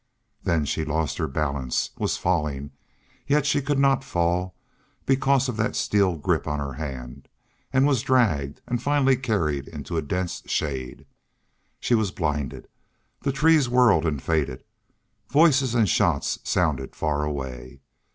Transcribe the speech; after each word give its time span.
Then 0.41 0.65
she 0.65 0.83
lost 0.83 1.19
her 1.19 1.27
balance, 1.27 1.91
was 1.95 2.17
falling, 2.17 2.71
yet 3.27 3.47
could 3.63 3.77
not 3.77 4.03
fall 4.03 4.55
because 5.05 5.47
of 5.47 5.57
that 5.57 5.75
steel 5.75 6.17
grip 6.17 6.47
on 6.47 6.57
her 6.57 6.73
hand, 6.73 7.27
and 7.71 7.85
was 7.85 8.01
dragged, 8.01 8.61
and 8.65 8.81
finally 8.81 9.15
carried, 9.15 9.67
into 9.67 9.97
a 9.97 10.01
dense 10.01 10.41
shade. 10.47 11.05
She 11.79 11.93
was 11.93 12.09
blinded. 12.09 12.67
The 13.21 13.31
trees 13.31 13.69
whirled 13.69 14.07
and 14.07 14.19
faded. 14.19 14.63
Voices 15.29 15.75
and 15.75 15.87
shots 15.87 16.39
sounded 16.43 16.95
far 16.95 17.21
away. 17.23 17.81